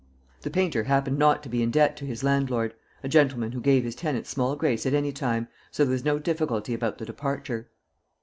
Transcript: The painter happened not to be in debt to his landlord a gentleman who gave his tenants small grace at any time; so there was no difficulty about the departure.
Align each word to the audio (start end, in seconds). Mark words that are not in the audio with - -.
The 0.41 0.49
painter 0.49 0.85
happened 0.85 1.19
not 1.19 1.43
to 1.43 1.47
be 1.49 1.61
in 1.61 1.69
debt 1.69 1.95
to 1.97 2.05
his 2.05 2.23
landlord 2.23 2.73
a 3.03 3.07
gentleman 3.07 3.51
who 3.51 3.61
gave 3.61 3.83
his 3.83 3.93
tenants 3.93 4.31
small 4.31 4.55
grace 4.55 4.87
at 4.87 4.95
any 4.95 5.11
time; 5.11 5.47
so 5.69 5.85
there 5.85 5.91
was 5.91 6.03
no 6.03 6.17
difficulty 6.17 6.73
about 6.73 6.97
the 6.97 7.05
departure. 7.05 7.69